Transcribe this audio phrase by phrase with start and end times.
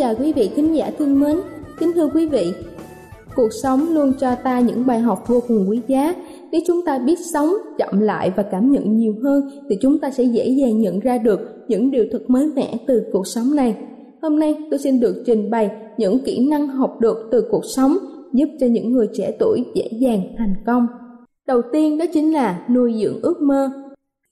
[0.00, 1.36] Chào quý vị khán giả thân mến,
[1.78, 2.52] kính thưa quý vị.
[3.36, 6.14] Cuộc sống luôn cho ta những bài học vô cùng quý giá.
[6.52, 10.10] Nếu chúng ta biết sống chậm lại và cảm nhận nhiều hơn thì chúng ta
[10.10, 13.76] sẽ dễ dàng nhận ra được những điều thật mới mẻ từ cuộc sống này.
[14.22, 17.96] Hôm nay tôi xin được trình bày những kỹ năng học được từ cuộc sống
[18.32, 20.86] giúp cho những người trẻ tuổi dễ dàng thành công.
[21.46, 23.70] Đầu tiên đó chính là nuôi dưỡng ước mơ.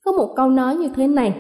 [0.05, 1.35] Có một câu nói như thế này,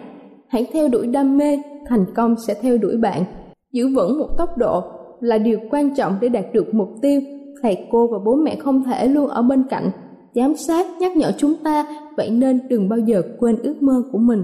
[0.48, 1.58] hãy theo đuổi đam mê,
[1.88, 3.24] thành công sẽ theo đuổi bạn
[3.72, 4.82] giữ vững một tốc độ
[5.20, 7.20] là điều quan trọng để đạt được mục tiêu.
[7.62, 9.90] Thầy, cô và bố mẹ không thể luôn ở bên cạnh.
[10.34, 11.86] Giám sát, nhắc nhở chúng ta,
[12.16, 14.42] vậy nên đừng bao giờ quên ước mơ của mình.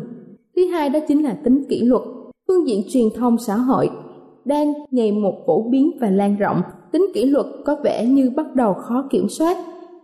[0.57, 2.03] Thứ hai đó chính là tính kỷ luật,
[2.49, 3.91] phương diện truyền thông xã hội
[4.45, 6.61] đang ngày một phổ biến và lan rộng.
[6.93, 9.57] Tính kỷ luật có vẻ như bắt đầu khó kiểm soát.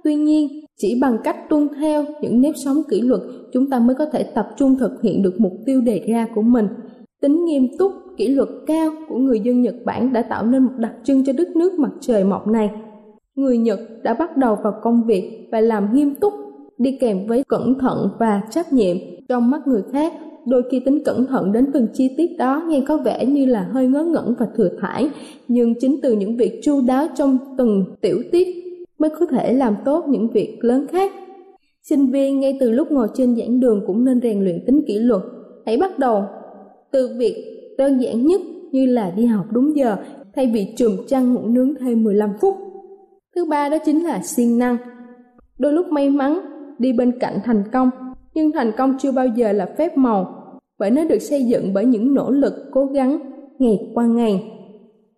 [0.05, 0.49] Tuy nhiên,
[0.79, 3.21] chỉ bằng cách tuân theo những nếp sống kỷ luật,
[3.53, 6.43] chúng ta mới có thể tập trung thực hiện được mục tiêu đề ra của
[6.43, 6.69] mình.
[7.23, 10.73] Tính nghiêm túc kỷ luật cao của người dân Nhật Bản đã tạo nên một
[10.79, 12.71] đặc trưng cho đất nước mặt trời mọc này.
[13.35, 16.33] Người Nhật đã bắt đầu vào công việc và làm nghiêm túc,
[16.79, 18.97] đi kèm với cẩn thận và trách nhiệm
[19.29, 20.13] trong mắt người khác.
[20.47, 23.69] Đôi khi tính cẩn thận đến từng chi tiết đó nghe có vẻ như là
[23.73, 25.11] hơi ngớ ngẩn và thừa thải,
[25.49, 28.49] nhưng chính từ những việc chu đáo trong từng tiểu tiết
[28.99, 31.13] mới có thể làm tốt những việc lớn khác.
[31.83, 34.99] Sinh viên ngay từ lúc ngồi trên giảng đường cũng nên rèn luyện tính kỷ
[34.99, 35.23] luật.
[35.67, 36.25] Hãy bắt đầu
[36.93, 38.41] từ việc đơn giản nhất
[38.73, 39.97] như là đi học đúng giờ
[40.35, 42.55] thay vì chùm chăn ngủ nướng thêm 15 phút.
[43.37, 44.77] Thứ ba đó chính là siêng năng.
[45.59, 46.41] Đôi lúc may mắn
[46.79, 47.91] đi bên cạnh thành công,
[48.35, 50.35] nhưng thành công chưa bao giờ là phép màu,
[50.79, 53.19] bởi nó được xây dựng bởi những nỗ lực cố gắng
[53.59, 54.53] ngày qua ngày.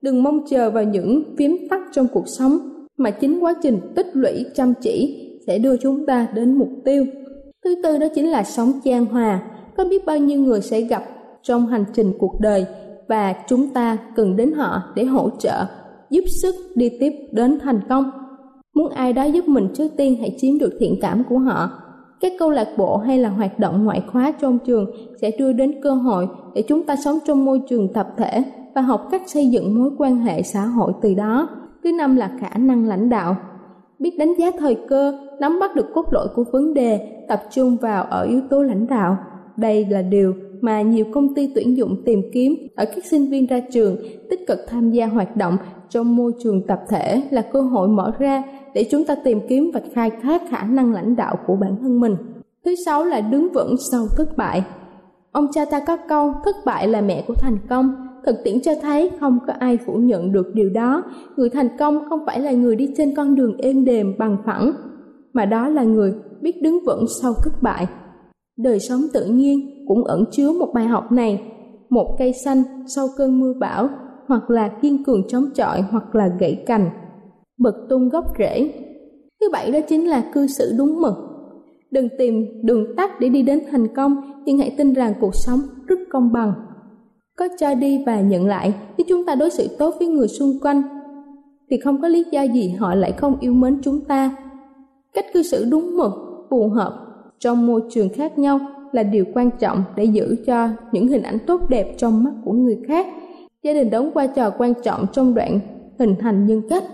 [0.03, 2.59] Đừng mong chờ vào những phím tắt trong cuộc sống,
[2.97, 7.07] mà chính quá trình tích lũy chăm chỉ sẽ đưa chúng ta đến mục tiêu.
[7.65, 9.43] Thứ tư đó chính là sống chan hòa.
[9.77, 11.03] Có biết bao nhiêu người sẽ gặp
[11.43, 12.67] trong hành trình cuộc đời
[13.09, 15.67] và chúng ta cần đến họ để hỗ trợ,
[16.11, 18.11] giúp sức đi tiếp đến thành công.
[18.75, 21.71] Muốn ai đó giúp mình trước tiên hãy chiếm được thiện cảm của họ.
[22.21, 25.81] Các câu lạc bộ hay là hoạt động ngoại khóa trong trường sẽ đưa đến
[25.83, 29.51] cơ hội để chúng ta sống trong môi trường tập thể và học cách xây
[29.51, 31.49] dựng mối quan hệ xã hội từ đó.
[31.85, 33.37] Thứ năm là khả năng lãnh đạo.
[33.99, 37.77] Biết đánh giá thời cơ, nắm bắt được cốt lõi của vấn đề, tập trung
[37.77, 39.17] vào ở yếu tố lãnh đạo.
[39.57, 43.47] Đây là điều mà nhiều công ty tuyển dụng tìm kiếm ở các sinh viên
[43.47, 43.97] ra trường
[44.31, 45.57] tích cực tham gia hoạt động
[45.89, 48.43] trong môi trường tập thể là cơ hội mở ra
[48.75, 52.01] để chúng ta tìm kiếm và khai thác khả năng lãnh đạo của bản thân
[52.01, 52.17] mình.
[52.65, 54.65] Thứ sáu là đứng vững sau thất bại.
[55.33, 57.95] Ông cha ta có câu thất bại là mẹ của thành công.
[58.27, 61.03] Thực tiễn cho thấy không có ai phủ nhận được điều đó.
[61.37, 64.73] Người thành công không phải là người đi trên con đường êm đềm bằng phẳng,
[65.33, 67.87] mà đó là người biết đứng vững sau thất bại.
[68.57, 71.43] Đời sống tự nhiên cũng ẩn chứa một bài học này.
[71.91, 73.89] Một cây xanh sau cơn mưa bão,
[74.27, 76.91] hoặc là kiên cường chống chọi hoặc là gãy cành,
[77.59, 78.73] bật tung gốc rễ.
[79.41, 81.15] Thứ bảy đó chính là cư xử đúng mực.
[81.91, 85.61] Đừng tìm đường tắt để đi đến thành công, nhưng hãy tin rằng cuộc sống
[85.87, 86.53] rất công bằng.
[87.37, 90.59] có cho đi và nhận lại nếu chúng ta đối xử tốt với người xung
[90.63, 90.83] quanh
[91.71, 94.37] thì không có lý do gì họ lại không yêu mến chúng ta
[95.15, 96.13] cách cư xử đúng mực
[96.51, 97.07] phù hợp
[97.39, 98.61] trong môi trường khác nhau
[98.93, 102.53] là điều quan trọng để giữ cho những hình ảnh tốt đẹp trong mắt của
[102.53, 103.07] người khác.
[103.63, 105.61] Gia đình đóng vai trò quan trọng trong đoạn
[105.99, 106.85] hình thành nhân cách.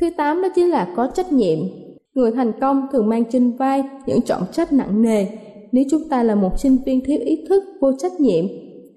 [0.00, 1.58] Thứ tám đó chính là có trách nhiệm.
[2.14, 5.26] Người thành công thường mang trên vai những trọng trách nặng nề.
[5.72, 8.44] Nếu chúng ta là một sinh viên thiếu ý thức, vô trách nhiệm,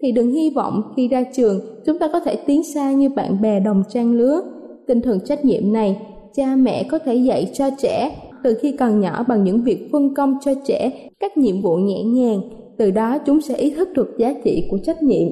[0.01, 3.41] thì đừng hy vọng khi ra trường chúng ta có thể tiến xa như bạn
[3.41, 4.41] bè đồng trang lứa.
[4.87, 6.01] Tinh thần trách nhiệm này,
[6.35, 10.13] cha mẹ có thể dạy cho trẻ từ khi còn nhỏ bằng những việc phân
[10.13, 12.41] công cho trẻ, các nhiệm vụ nhẹ nhàng.
[12.77, 15.27] Từ đó, chúng sẽ ý thức được giá trị của trách nhiệm.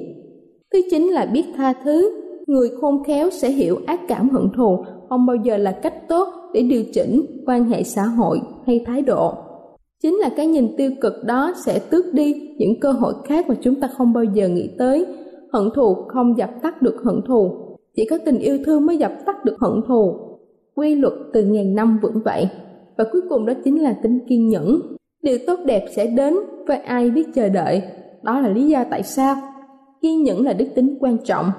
[0.74, 2.22] Thứ chính là biết tha thứ.
[2.48, 4.78] Người khôn khéo sẽ hiểu ác cảm hận thù.
[5.10, 9.02] Không bao giờ là cách tốt để điều chỉnh quan hệ xã hội hay thái
[9.02, 9.34] độ.
[10.04, 13.56] Chính là cái nhìn tiêu cực đó sẽ tước đi những cơ hội khác mà
[13.62, 15.06] chúng ta không bao giờ nghĩ tới.
[15.54, 17.52] Hận thù không dập tắt được hận thù.
[17.96, 20.16] Chỉ có tình yêu thương mới dập tắt được hận thù.
[20.76, 22.50] Quy luật từ ngàn năm vững vậy
[22.98, 24.82] và cuối cùng đó chính là tính kiên nhẫn.
[25.24, 26.36] Điều tốt đẹp sẽ đến
[26.68, 27.82] với ai biết chờ đợi.
[28.24, 29.36] Đó là lý do tại sao
[30.02, 31.52] kiên nhẫn là đức tính quan trọng.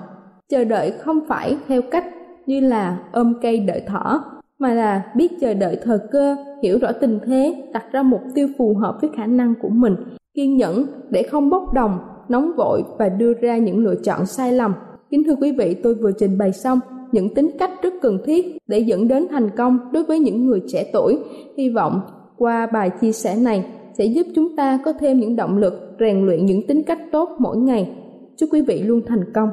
[0.48, 2.04] Chờ đợi không phải theo cách
[2.46, 4.24] như là ôm cây đợi thỏ,
[4.58, 8.48] mà là biết chờ đợi thời cơ, hiểu rõ tình thế, đặt ra mục tiêu
[8.58, 9.96] phù hợp với khả năng của mình.
[10.34, 11.98] Kiên nhẫn để không bốc đồng,
[12.28, 14.74] nóng vội và đưa ra những lựa chọn sai lầm.
[15.10, 16.80] Kính thưa quý vị, tôi vừa trình bày xong
[17.12, 20.62] những tính cách rất cần thiết để dẫn đến thành công đối với những người
[20.68, 21.18] trẻ tuổi.
[21.56, 22.00] Hy vọng
[22.36, 23.64] qua bài chia sẻ này
[23.98, 27.28] sẽ giúp chúng ta có thêm những động lực rèn luyện những tính cách tốt
[27.38, 27.92] mỗi ngày.
[28.36, 29.48] Chúc quý vị luôn thành công.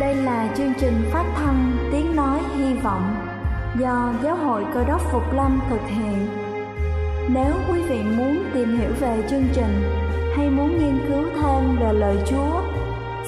[0.00, 3.02] Đây là chương trình phát thanh tiếng nói hy vọng
[3.80, 6.18] do giáo hội cơ đốc phục lâm thực hiện.
[7.34, 9.82] Nếu quý vị muốn tìm hiểu về chương trình
[10.34, 12.67] hay muốn nghiên cứu thêm về lời chúa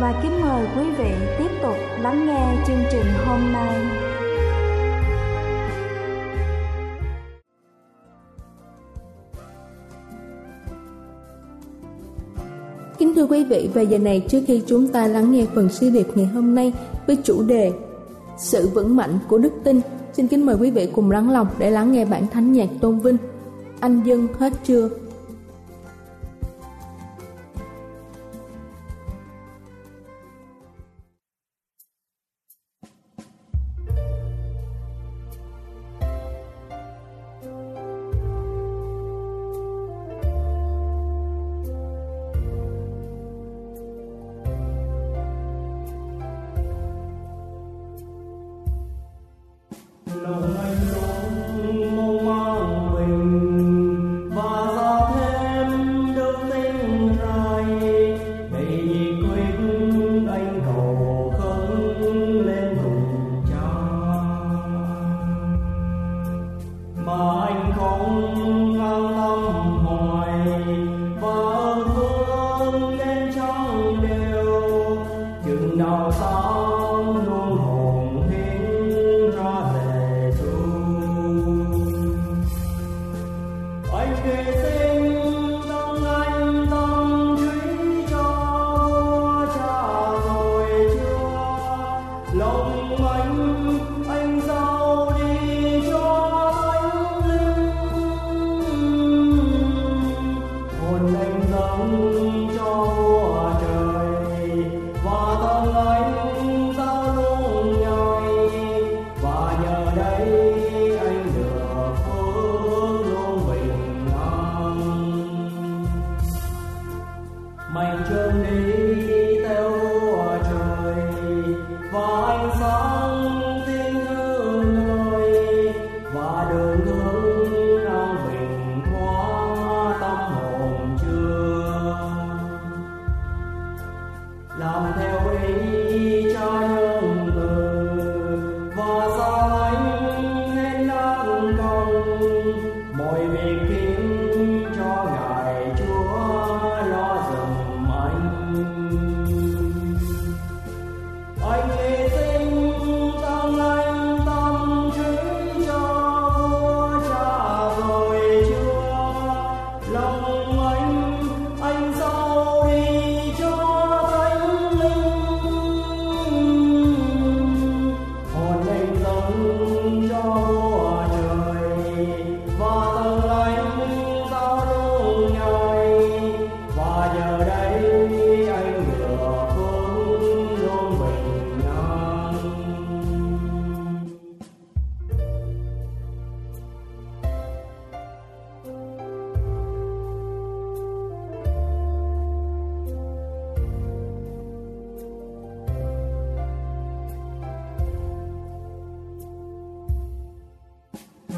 [0.00, 3.76] và kính mời quý vị tiếp tục lắng nghe chương trình hôm nay.
[12.98, 15.90] Kính thưa quý vị, và giờ này trước khi chúng ta lắng nghe phần sứ
[15.90, 16.72] điệp ngày hôm nay
[17.06, 17.72] với chủ đề
[18.38, 19.80] Sự vững mạnh của đức tin,
[20.12, 22.98] xin kính mời quý vị cùng lắng lòng để lắng nghe bản thánh nhạc tôn
[22.98, 23.16] vinh.
[23.80, 24.88] Anh dân hết chưa?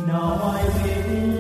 [0.07, 1.32] now I wait.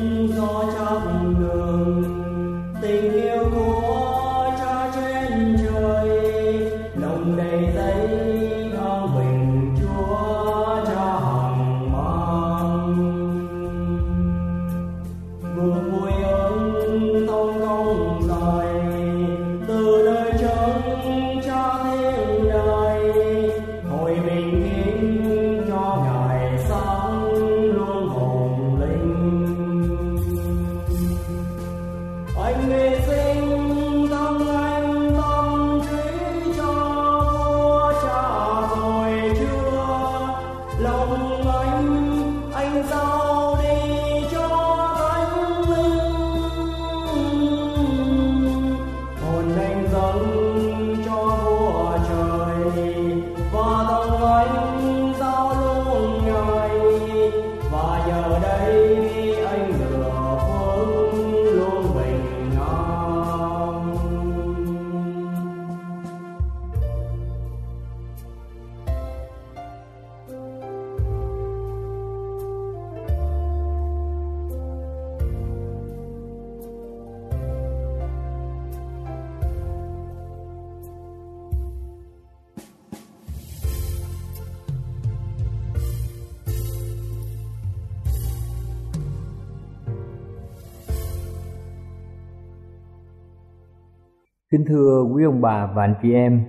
[94.62, 96.44] Kính thưa quý ông bà và anh chị em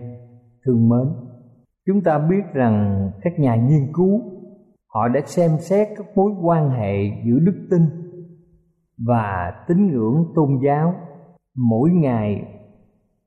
[0.65, 1.13] thương mến,
[1.87, 4.21] chúng ta biết rằng các nhà nghiên cứu
[4.93, 7.81] họ đã xem xét các mối quan hệ giữa đức tin
[9.07, 10.93] và tín ngưỡng tôn giáo
[11.55, 12.45] mỗi ngày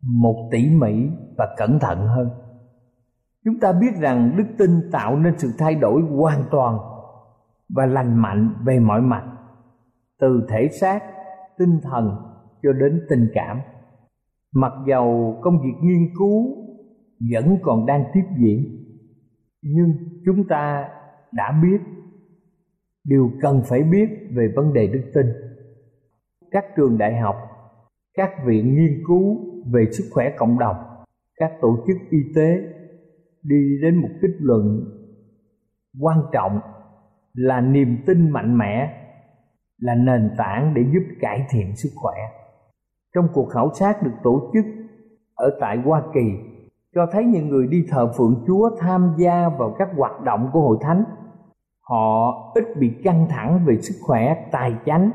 [0.02, 2.28] một tỉ mỉ và cẩn thận hơn.
[3.44, 6.78] Chúng ta biết rằng đức tin tạo nên sự thay đổi hoàn toàn
[7.74, 9.24] và lành mạnh về mọi mặt,
[10.20, 11.02] từ thể xác,
[11.58, 12.16] tinh thần
[12.62, 13.60] cho đến tình cảm
[14.56, 16.66] mặc dầu công việc nghiên cứu
[17.32, 18.86] vẫn còn đang tiếp diễn,
[19.62, 19.92] nhưng
[20.24, 20.88] chúng ta
[21.32, 21.78] đã biết
[23.04, 25.26] điều cần phải biết về vấn đề đức tin.
[26.50, 27.36] Các trường đại học,
[28.14, 29.36] các viện nghiên cứu
[29.72, 30.76] về sức khỏe cộng đồng,
[31.36, 32.56] các tổ chức y tế
[33.42, 34.84] đi đến một kết luận
[36.00, 36.60] quan trọng
[37.32, 39.02] là niềm tin mạnh mẽ
[39.78, 42.16] là nền tảng để giúp cải thiện sức khỏe
[43.16, 44.64] trong cuộc khảo sát được tổ chức
[45.34, 46.32] ở tại Hoa Kỳ
[46.94, 50.60] cho thấy những người đi thờ phượng Chúa tham gia vào các hoạt động của
[50.60, 51.04] hội thánh
[51.80, 55.10] họ ít bị căng thẳng về sức khỏe, tài chánh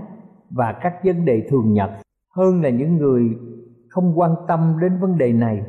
[0.50, 1.90] và các vấn đề thường nhật
[2.36, 3.30] hơn là những người
[3.90, 5.62] không quan tâm đến vấn đề này.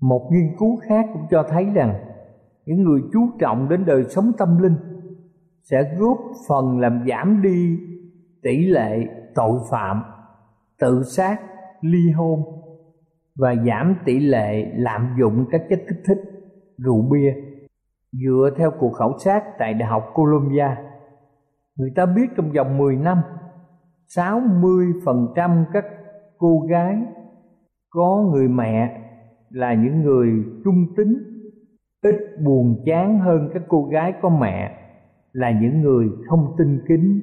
[0.00, 1.94] Một nghiên cứu khác cũng cho thấy rằng
[2.66, 4.76] những người chú trọng đến đời sống tâm linh
[5.62, 7.78] sẽ góp phần làm giảm đi
[8.42, 10.02] tỷ lệ tội phạm
[10.80, 11.38] tự sát,
[11.80, 12.40] ly hôn
[13.36, 16.18] và giảm tỷ lệ lạm dụng các chất kích thích,
[16.78, 17.34] rượu bia
[18.12, 20.68] dựa theo cuộc khảo sát tại Đại học Columbia,
[21.76, 23.18] người ta biết trong vòng 10 năm
[24.16, 25.84] 60% các
[26.38, 26.96] cô gái
[27.90, 29.00] có người mẹ
[29.50, 31.14] là những người trung tính,
[32.02, 34.78] ít buồn chán hơn các cô gái có mẹ
[35.32, 37.20] là những người không tin kính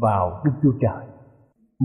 [0.00, 1.11] vào Đức Chúa Trời.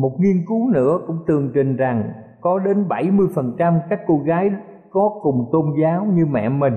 [0.01, 2.12] Một nghiên cứu nữa cũng tường trình rằng
[2.42, 4.51] có đến 70% các cô gái
[4.89, 6.74] có cùng tôn giáo như mẹ mình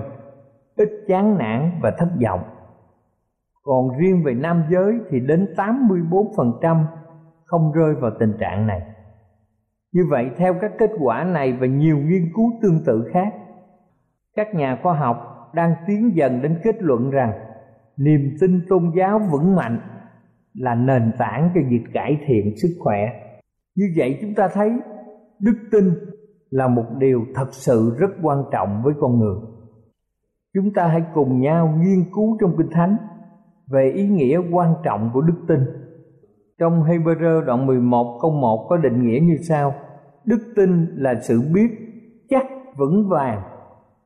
[0.76, 2.40] ít chán nản và thất vọng.
[3.62, 6.84] Còn riêng về nam giới thì đến 84%
[7.44, 8.80] không rơi vào tình trạng này.
[9.92, 13.34] Như vậy theo các kết quả này và nhiều nghiên cứu tương tự khác,
[14.36, 17.32] các nhà khoa học đang tiến dần đến kết luận rằng
[17.96, 19.80] niềm tin tôn giáo vững mạnh
[20.54, 22.98] là nền tảng cho việc cải thiện sức khỏe.
[23.74, 24.70] Như vậy chúng ta thấy,
[25.40, 25.94] đức tin
[26.50, 29.36] là một điều thật sự rất quan trọng với con người.
[30.54, 32.96] Chúng ta hãy cùng nhau nghiên cứu trong kinh thánh
[33.66, 35.60] về ý nghĩa quan trọng của đức tin.
[36.58, 39.74] Trong Hebrew đoạn 11 câu 1 có định nghĩa như sau,
[40.24, 41.68] Đức tin là sự biết
[42.28, 43.42] chắc vững vàng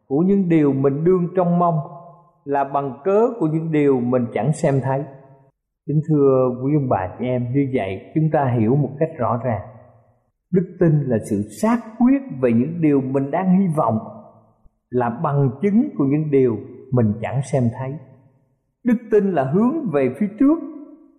[0.07, 1.79] của những điều mình đương trong mong,
[2.45, 5.05] là bằng cớ của những điều mình chẳng xem thấy.
[5.87, 9.41] Kính thưa quý ông bà chị em, như vậy chúng ta hiểu một cách rõ
[9.45, 9.61] ràng.
[10.51, 13.99] Đức tin là sự xác quyết về những điều mình đang hy vọng,
[14.91, 16.57] là bằng chứng của những điều
[16.93, 17.95] mình chẳng xem thấy.
[18.85, 20.59] Đức tin là hướng về phía trước,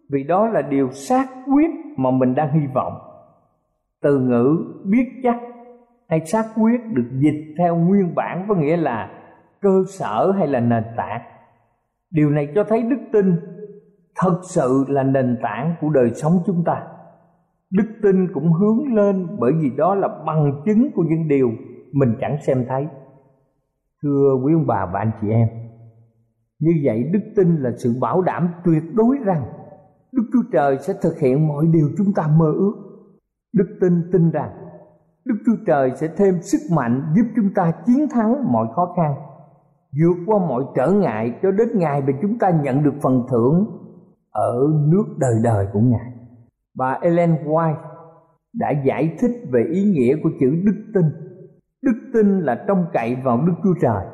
[0.10, 2.94] vì đó là điều xác quyết mà mình đang hy vọng.
[4.02, 5.40] Từ ngữ biết chắc
[6.10, 9.10] hay xác quyết được dịch theo nguyên bản có nghĩa là
[9.62, 11.22] cơ sở hay là nền tảng.
[12.12, 13.36] Điều này cho thấy đức tin
[14.16, 16.84] thật sự là nền tảng của đời sống chúng ta.
[17.72, 21.50] Đức tin cũng hướng lên bởi vì đó là bằng chứng của những điều
[21.92, 22.88] mình chẳng xem thấy.
[24.04, 25.48] Thưa quý ông bà và anh chị em,
[26.60, 29.44] như vậy đức tin là sự bảo đảm tuyệt đối rằng
[30.12, 32.76] đức chúa trời sẽ thực hiện mọi điều chúng ta mơ ước.
[33.54, 34.50] Đức tin tin rằng
[35.26, 39.16] đức chúa trời sẽ thêm sức mạnh giúp chúng ta chiến thắng mọi khó khăn,
[40.00, 43.85] vượt qua mọi trở ngại cho đến ngày mà chúng ta nhận được phần thưởng
[44.36, 46.14] ở nước đời đời của Ngài.
[46.78, 47.82] Bà Ellen White
[48.54, 51.06] đã giải thích về ý nghĩa của chữ đức tin
[51.86, 54.06] đức tin là trông cậy vào đức chúa trời,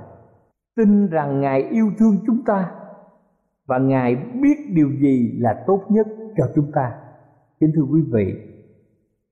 [0.75, 2.72] tin rằng ngài yêu thương chúng ta
[3.68, 6.92] và ngài biết điều gì là tốt nhất cho chúng ta
[7.60, 8.36] kính thưa quý vị,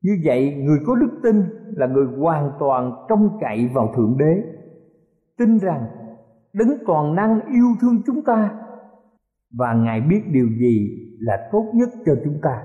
[0.01, 1.43] như vậy người có đức tin
[1.75, 4.43] là người hoàn toàn trông cậy vào thượng đế,
[5.37, 5.85] tin rằng
[6.53, 8.55] đấng toàn năng yêu thương chúng ta
[9.57, 10.89] và ngài biết điều gì
[11.19, 12.63] là tốt nhất cho chúng ta?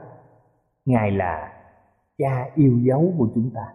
[0.85, 1.53] Ngài là
[2.19, 3.67] cha yêu dấu của chúng ta.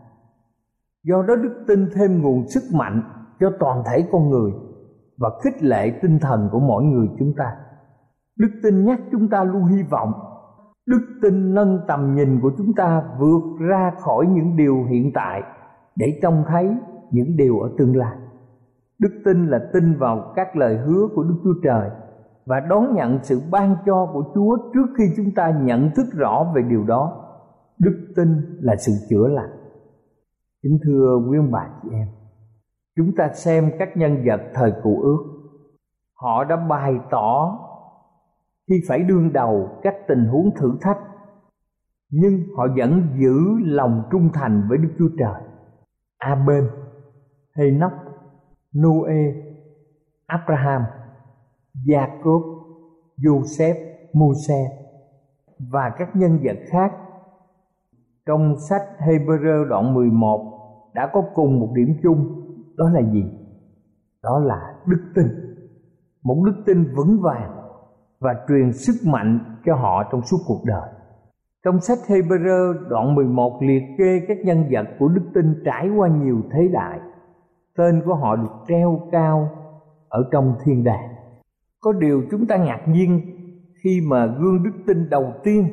[1.04, 3.02] Do đó đức tin thêm nguồn sức mạnh
[3.40, 4.52] cho toàn thể con người
[5.18, 7.56] và khích lệ tinh thần của mỗi người chúng ta.
[8.38, 10.14] Đức tin nhắc chúng ta luôn hy vọng.
[10.86, 15.44] Đức tin nâng tầm nhìn của chúng ta vượt ra khỏi những điều hiện tại
[15.96, 16.76] để trông thấy
[17.12, 18.18] những điều ở tương lai.
[19.00, 21.90] Đức tin là tin vào các lời hứa của đức chúa trời
[22.50, 26.52] và đón nhận sự ban cho của chúa trước khi chúng ta nhận thức rõ
[26.56, 27.26] về điều đó.
[27.80, 29.50] Đức tin là sự chữa lành.
[30.64, 32.08] Kính thưa quý ông bà chị em,
[32.96, 35.24] chúng ta xem các nhân vật thời cụ ước.
[36.22, 37.60] Họ đã bày tỏ
[38.70, 41.00] khi phải đương đầu các tình huống thử thách,
[42.12, 45.42] nhưng họ vẫn giữ lòng trung thành với đức chúa trời.
[46.18, 46.70] A-bên
[47.52, 47.92] hay-nóc
[48.76, 49.34] noe,
[50.26, 50.82] abraham.
[51.86, 52.42] Jacob,
[53.18, 53.76] Joseph,
[54.14, 54.72] Moses
[55.60, 56.92] và các nhân vật khác
[58.26, 60.60] trong sách Hebrew đoạn 11
[60.94, 62.40] đã có cùng một điểm chung
[62.78, 63.24] đó là gì?
[64.24, 65.26] Đó là đức tin.
[66.24, 67.56] Một đức tin vững vàng
[68.20, 70.90] và truyền sức mạnh cho họ trong suốt cuộc đời.
[71.66, 76.08] Trong sách Hebrew đoạn 11 liệt kê các nhân vật của đức tin trải qua
[76.08, 77.00] nhiều thế đại.
[77.78, 79.50] Tên của họ được treo cao
[80.10, 81.19] ở trong thiên đàng.
[81.80, 83.22] Có điều chúng ta ngạc nhiên
[83.84, 85.68] khi mà gương đức tin đầu tiên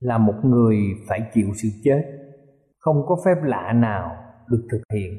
[0.00, 0.76] là một người
[1.08, 2.02] phải chịu sự chết.
[2.78, 4.16] Không có phép lạ nào
[4.50, 5.12] được thực hiện.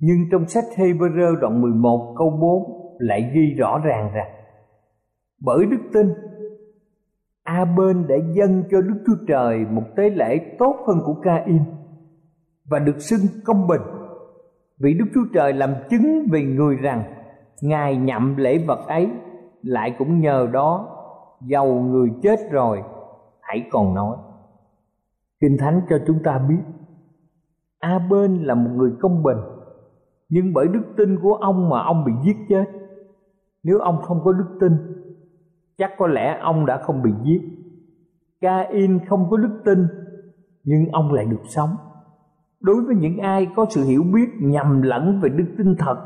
[0.00, 2.62] Nhưng trong sách Hebrew đoạn 11 câu 4
[2.98, 4.28] lại ghi rõ ràng rằng,
[5.40, 6.06] bởi đức tin,
[7.42, 11.62] a bên đã dâng cho đức chúa trời một tế lễ tốt hơn của ca-in
[12.70, 13.80] và được xưng công bình
[14.78, 17.02] vì đức chúa trời làm chứng về người rằng
[17.62, 19.08] ngài nhậm lễ vật ấy
[19.64, 20.88] lại cũng nhờ đó,
[21.46, 22.82] giàu người chết rồi,
[23.40, 24.16] hãy còn nói.
[25.40, 26.62] Kinh thánh cho chúng ta biết,
[27.78, 29.38] a bên là một người công bình,
[30.28, 32.64] nhưng bởi đức tin của ông mà ông bị giết chết.
[33.62, 34.72] Nếu ông không có đức tin,
[35.78, 37.40] chắc có lẽ ông đã không bị giết.
[38.40, 39.86] Cain không có đức tin,
[40.64, 41.70] nhưng ông lại được sống.
[42.60, 45.96] Đối với những ai có sự hiểu biết nhầm lẫn về đức tin thật,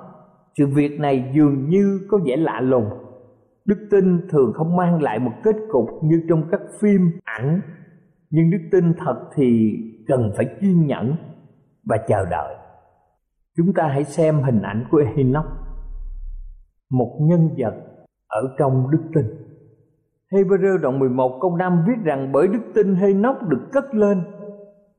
[0.59, 2.85] sự việc này dường như có vẻ lạ lùng
[3.69, 7.61] đức tin thường không mang lại một kết cục như trong các phim ảnh,
[8.31, 9.77] nhưng đức tin thật thì
[10.07, 11.17] cần phải kiên nhẫn
[11.85, 12.55] và chờ đợi.
[13.57, 15.47] Chúng ta hãy xem hình ảnh của Enoch,
[16.91, 17.75] một nhân vật
[18.27, 19.25] ở trong đức tin.
[20.33, 24.23] Hebrew đoạn 11 câu 5 viết rằng, bởi đức tin Enoch được cất lên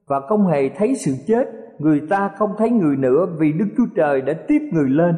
[0.08, 1.48] và không hề thấy sự chết.
[1.80, 5.16] Người ta không thấy người nữa vì Đức Chúa Trời đã tiếp người lên,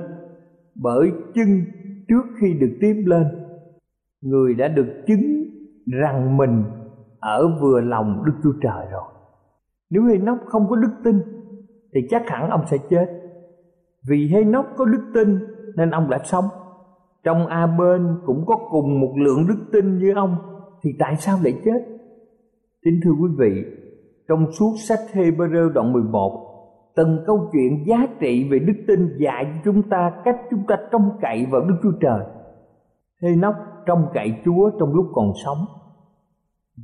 [0.76, 1.62] bởi chân
[2.08, 3.41] trước khi được tiếp lên
[4.22, 5.44] người đã được chứng
[6.02, 6.64] rằng mình
[7.20, 9.12] ở vừa lòng Đức Chúa Trời rồi.
[9.90, 11.22] Nếu Hê-nóc không có đức tin,
[11.94, 13.06] thì chắc hẳn ông sẽ chết.
[14.10, 15.40] Vì Hê-nóc có đức tin,
[15.76, 16.46] nên ông đã sống.
[17.24, 20.36] Trong A bên cũng có cùng một lượng đức tin như ông,
[20.84, 21.80] thì tại sao lại chết?
[22.86, 23.64] Kính thưa quý vị,
[24.28, 26.48] trong suốt sách Hebrew đoạn 11
[26.96, 30.76] từng câu chuyện giá trị về đức tin dạy cho chúng ta cách chúng ta
[30.92, 32.26] trông cậy vào Đức Chúa Trời.
[33.24, 35.66] Hê-nóc trong cậy Chúa trong lúc còn sống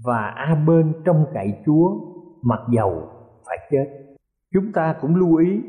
[0.05, 1.89] và A bên trong cậy Chúa
[2.41, 3.01] mặc dầu
[3.45, 3.85] phải chết.
[4.53, 5.61] Chúng ta cũng lưu ý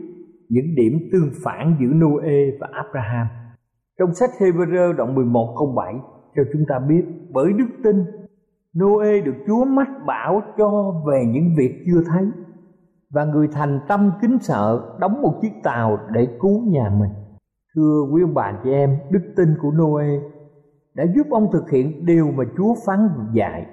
[0.49, 3.27] những điểm tương phản giữa Noe và Abraham.
[3.99, 5.95] Trong sách Hebrew đoạn 11 câu 7
[6.37, 8.05] cho chúng ta biết bởi đức tin
[8.79, 12.25] Noe được Chúa mách bảo cho về những việc chưa thấy
[13.11, 17.11] và người thành tâm kính sợ đóng một chiếc tàu để cứu nhà mình.
[17.75, 20.07] Thưa quý ông bà chị em, đức tin của Noe
[20.99, 23.67] đã giúp ông thực hiện điều mà Chúa phán dạy.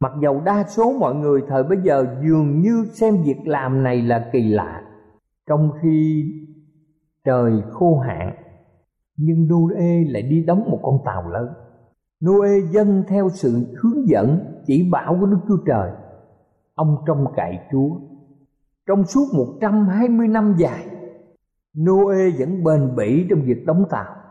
[0.00, 4.02] Mặc dầu đa số mọi người thời bây giờ dường như xem việc làm này
[4.02, 4.82] là kỳ lạ,
[5.48, 6.24] trong khi
[7.24, 8.34] trời khô hạn,
[9.16, 11.48] nhưng Noe lại đi đóng một con tàu lớn.
[12.24, 15.90] Noe dân theo sự hướng dẫn chỉ bảo của Đức Chúa Trời.
[16.74, 17.90] Ông trông cậy Chúa.
[18.86, 20.86] Trong suốt 120 năm dài,
[21.78, 24.23] Noe vẫn bền bỉ trong việc đóng tàu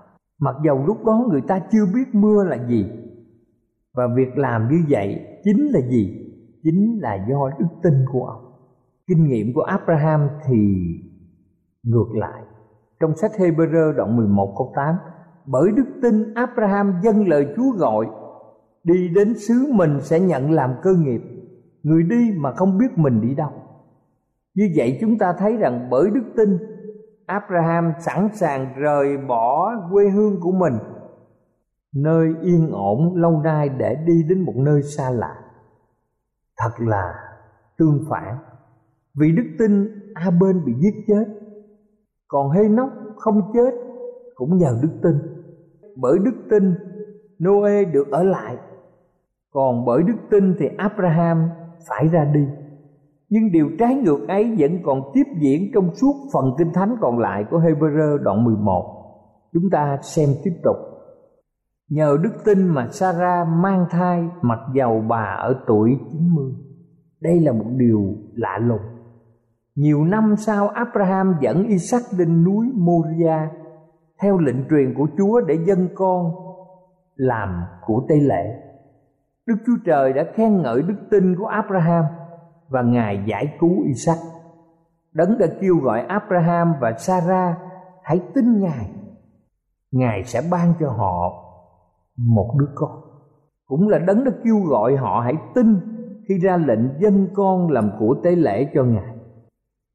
[0.43, 2.85] mặc dầu lúc đó người ta chưa biết mưa là gì.
[3.93, 6.19] Và việc làm như vậy chính là gì?
[6.63, 8.53] Chính là do đức tin của ông.
[9.07, 10.77] Kinh nghiệm của Abraham thì
[11.83, 12.41] ngược lại.
[12.99, 14.95] Trong sách Hebrew đoạn 11 câu 8
[15.45, 18.05] bởi đức tin Abraham dâng lời Chúa gọi,
[18.83, 21.21] đi đến xứ mình sẽ nhận làm cơ nghiệp.
[21.83, 23.51] Người đi mà không biết mình đi đâu.
[24.55, 26.57] Như vậy chúng ta thấy rằng bởi đức tin
[27.25, 30.73] Abraham sẵn sàng rời bỏ quê hương của mình,
[31.95, 35.35] nơi yên ổn lâu nay để đi đến một nơi xa lạ.
[36.57, 37.13] Thật là
[37.77, 38.37] tương phản,
[39.19, 41.25] vì đức tin a bên bị giết chết,
[42.27, 43.71] còn hê nóc không chết
[44.35, 45.13] cũng nhờ đức tin.
[45.97, 46.75] Bởi đức tin,
[47.39, 48.57] noe được ở lại,
[49.51, 51.49] còn bởi đức tin thì abraham
[51.89, 52.47] phải ra đi
[53.33, 57.19] nhưng điều trái ngược ấy vẫn còn tiếp diễn trong suốt phần kinh thánh còn
[57.19, 59.49] lại của Hebrew đoạn 11.
[59.53, 60.75] Chúng ta xem tiếp tục.
[61.89, 66.51] Nhờ đức tin mà Sarah mang thai mặc dầu bà ở tuổi 90.
[67.21, 68.81] Đây là một điều lạ lùng.
[69.75, 73.37] Nhiều năm sau, Abraham dẫn Isaac lên núi Moria
[74.21, 76.31] theo lệnh truyền của Chúa để dân con
[77.15, 78.59] làm của Tây Lệ.
[79.47, 82.05] Đức Chúa Trời đã khen ngợi đức tin của Abraham
[82.73, 84.17] và Ngài giải cứu Isaac.
[85.13, 87.57] Đấng đã kêu gọi Abraham và Sarah
[88.03, 88.91] hãy tin Ngài.
[89.91, 91.43] Ngài sẽ ban cho họ
[92.17, 93.01] một đứa con.
[93.65, 95.67] Cũng là đấng đã kêu gọi họ hãy tin
[96.27, 99.15] khi ra lệnh dân con làm của tế lễ cho Ngài.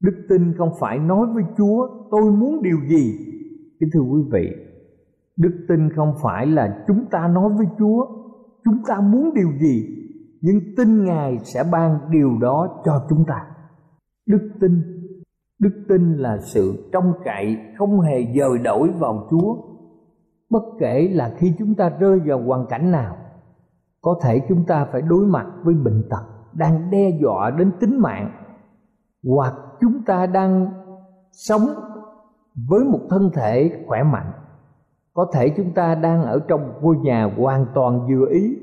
[0.03, 3.17] Đức tin không phải nói với Chúa tôi muốn điều gì.
[3.79, 4.55] Kính thưa quý vị,
[5.37, 8.05] đức tin không phải là chúng ta nói với Chúa
[8.65, 9.98] chúng ta muốn điều gì
[10.41, 13.45] nhưng tin ngài sẽ ban điều đó cho chúng ta.
[14.27, 14.99] Đức tin
[15.59, 19.57] đức tin là sự trông cậy không hề dời đổi vào chúa.
[20.49, 23.15] Bất kể là khi chúng ta rơi vào hoàn cảnh nào,
[24.01, 26.23] có thể chúng ta phải đối mặt với bệnh tật
[26.53, 28.31] đang đe dọa đến tính mạng,
[29.23, 30.71] hoặc chúng ta đang
[31.31, 31.61] sống
[32.69, 34.31] với một thân thể khỏe mạnh.
[35.13, 38.57] Có thể chúng ta đang ở trong ngôi nhà hoàn toàn vừa ý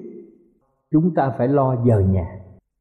[0.93, 2.27] chúng ta phải lo giờ nhà.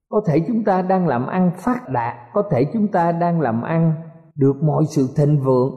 [0.09, 3.61] Có thể chúng ta đang làm ăn phát đạt, có thể chúng ta đang làm
[3.61, 3.93] ăn
[4.35, 5.71] được mọi sự thịnh vượng,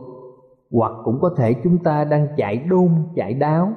[0.71, 3.73] hoặc cũng có thể chúng ta đang chạy đôn, chạy đáo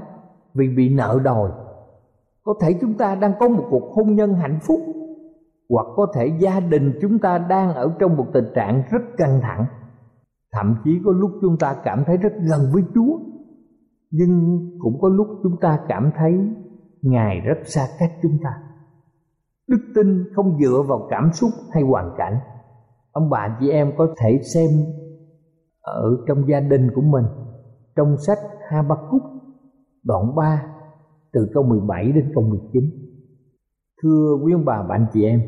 [0.54, 1.52] vì bị nợ đòi.
[2.44, 4.80] Có thể chúng ta đang có một cuộc hôn nhân hạnh phúc,
[5.70, 9.40] hoặc có thể gia đình chúng ta đang ở trong một tình trạng rất căng
[9.42, 9.66] thẳng.
[10.54, 13.20] Thậm chí có lúc chúng ta cảm thấy rất gần với chúa,
[14.12, 16.34] nhưng cũng có lúc chúng ta cảm thấy
[17.02, 18.50] ngài rất xa cách chúng ta.
[19.68, 22.40] Đức tin không dựa vào cảm xúc hay hoàn cảnh.
[23.12, 24.70] Ông bà chị em có thể xem
[25.82, 27.26] ở trong gia đình của mình,
[27.96, 29.24] trong sách Habakkuk,
[30.04, 30.66] đoạn 3
[31.34, 32.84] từ câu 17 đến câu 19
[34.04, 35.42] thưa quý ông bà bạn chị em,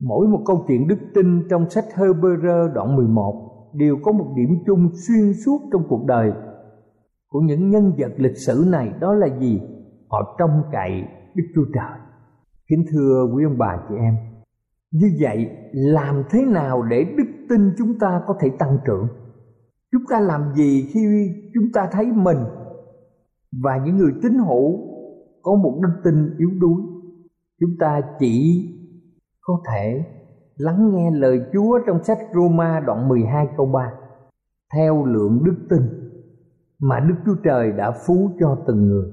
[0.00, 4.58] mỗi một câu chuyện đức tin trong sách Hebrew đoạn 11 đều có một điểm
[4.66, 6.32] chung xuyên suốt trong cuộc đời
[7.28, 8.92] của những nhân vật lịch sử này.
[9.00, 9.60] Đó là gì?
[10.08, 11.98] Họ trông cậy Đức Chúa Trời.
[12.68, 14.16] Kính thưa quý ông bà chị em,
[14.90, 19.08] như vậy làm thế nào để đức tin chúng ta có thể tăng trưởng?
[19.92, 21.00] Chúng ta làm gì khi
[21.54, 22.38] chúng ta thấy mình
[23.62, 24.78] và những người tín hữu
[25.42, 26.82] có một đức tin yếu đuối?
[27.60, 28.66] Chúng ta chỉ
[29.40, 30.04] có thể
[30.56, 33.92] lắng nghe lời Chúa trong sách Roma đoạn 12 câu 3
[34.74, 35.80] theo lượng đức tin
[36.78, 39.10] mà Đức Chúa Trời đã phú cho từng người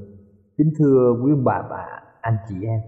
[0.57, 1.85] kính thưa quý bà bà
[2.21, 2.79] anh chị em,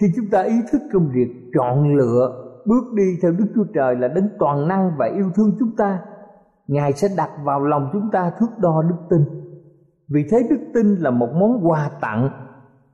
[0.00, 3.96] khi chúng ta ý thức trong việc chọn lựa bước đi theo đức chúa trời
[3.96, 6.02] là đấng toàn năng và yêu thương chúng ta,
[6.66, 9.20] ngài sẽ đặt vào lòng chúng ta thước đo đức tin.
[10.08, 12.30] Vì thế đức tin là một món quà tặng,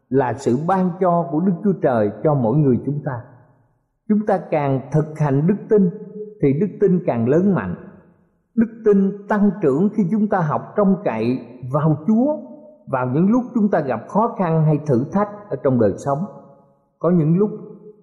[0.09, 3.21] là sự ban cho của đức chúa trời cho mỗi người chúng ta.
[4.09, 5.91] Chúng ta càng thực hành đức tin
[6.43, 7.75] thì đức tin càng lớn mạnh.
[8.55, 11.39] Đức tin tăng trưởng khi chúng ta học trông cậy
[11.73, 12.37] vào chúa
[12.87, 16.19] vào những lúc chúng ta gặp khó khăn hay thử thách ở trong đời sống.
[16.99, 17.51] Có những lúc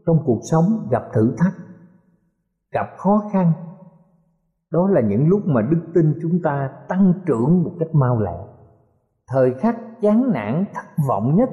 [0.05, 1.53] trong cuộc sống gặp thử thách,
[2.71, 3.53] gặp khó khăn.
[4.71, 8.37] Đó là những lúc mà đức tin chúng ta tăng trưởng một cách mau lẹ.
[9.27, 11.49] Thời khắc chán nản, thất vọng nhất,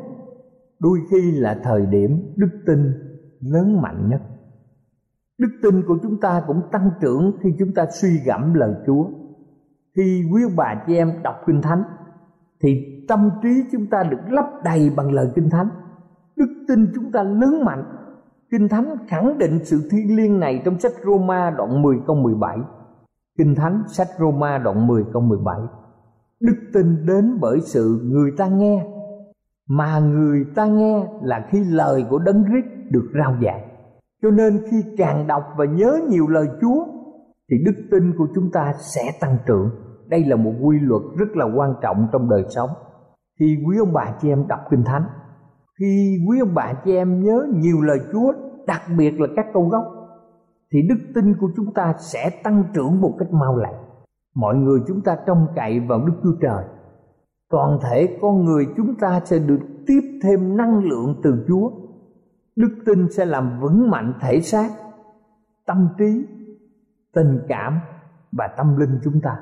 [0.80, 2.92] đôi khi là thời điểm đức tin
[3.40, 4.20] lớn mạnh nhất.
[5.38, 9.04] Đức tin của chúng ta cũng tăng trưởng khi chúng ta suy gẫm lời chúa.
[9.96, 11.82] Khi quý bà chị em đọc kinh thánh,
[12.62, 15.68] thì tâm trí chúng ta được lấp đầy bằng lời kinh thánh.
[16.36, 17.84] Đức tin chúng ta lớn mạnh.
[18.50, 22.58] Kinh thánh khẳng định sự thiêng liêng này trong sách Roma đoạn 10 câu 17
[23.38, 25.60] kinh thánh, sách Roma đoạn 10 câu 17
[26.40, 28.86] đức tin đến bởi sự người ta nghe.
[29.68, 33.68] Mà người ta nghe là khi lời của đấng Christ được rao giảng.
[34.22, 36.84] Cho nên khi càng đọc và nhớ nhiều lời chúa,
[37.50, 39.70] thì đức tin của chúng ta sẽ tăng trưởng.
[40.08, 42.70] Đây là một quy luật rất là quan trọng trong đời sống
[43.40, 45.04] khi quý ông bà chị em đọc kinh thánh,
[45.78, 48.32] khi quý ông bà chị em nhớ nhiều lời chúa,
[48.66, 49.84] đặc biệt là các câu gốc,
[50.72, 53.72] thì đức tin của chúng ta sẽ tăng trưởng một cách mau lẹ.
[54.34, 56.64] Mọi người chúng ta trông cậy vào đức chúa trời.
[57.50, 61.70] Toàn thể con người chúng ta sẽ được tiếp thêm năng lượng từ chúa.
[62.56, 64.70] Đức tin sẽ làm vững mạnh thể xác,
[65.66, 66.26] tâm trí,
[67.14, 67.78] tình cảm
[68.32, 69.36] và tâm linh chúng ta.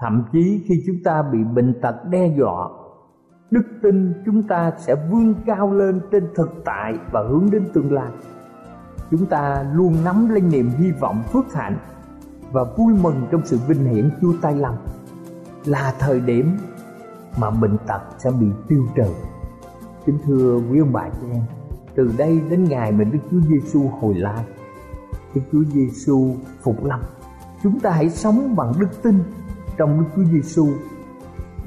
[0.00, 2.83] Thậm chí khi chúng ta bị bệnh tật đe dọa
[3.54, 7.92] đức tin chúng ta sẽ vươn cao lên trên thực tại và hướng đến tương
[7.92, 8.10] lai
[9.10, 11.76] chúng ta luôn nắm lấy niềm hy vọng phước hạnh
[12.52, 14.76] và vui mừng trong sự vinh hiển Chúa tay lòng
[15.64, 16.56] là thời điểm
[17.40, 19.04] mà bệnh tật sẽ bị tiêu trừ.
[20.06, 21.42] Kính thưa quý ông bà chị em,
[21.94, 24.44] từ đây đến ngày mà Đức Chúa Giêsu hồi lai,
[25.34, 27.00] Đức Chúa Giêsu phục lâm,
[27.62, 29.18] chúng ta hãy sống bằng đức tin
[29.76, 30.68] trong Đức Chúa Giêsu.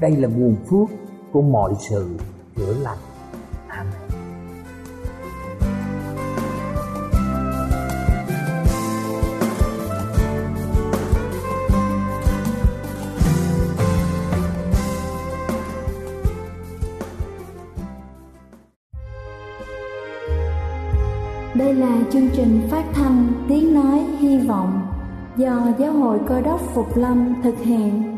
[0.00, 2.16] Đây là nguồn phước của mọi sự
[2.56, 2.98] chữa lành.
[21.54, 24.80] Đây là chương trình phát thanh Tiếng Nói Hy Vọng
[25.36, 28.17] do Giáo hội Cơ đốc Phục Lâm thực hiện.